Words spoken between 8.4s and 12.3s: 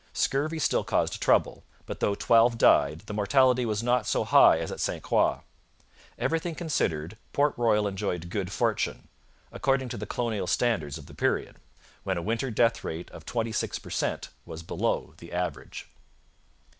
fortune according to the colonial standards of the period, when a